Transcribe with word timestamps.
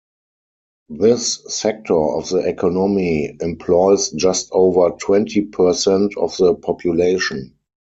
This 0.89 1.43
sector 1.47 1.93
of 1.93 2.27
the 2.29 2.37
economy 2.39 3.37
employs 3.39 4.09
just 4.09 4.49
over 4.51 4.89
twenty 4.99 5.41
percent 5.41 6.17
of 6.17 6.35
the 6.37 6.55
population. 6.55 7.53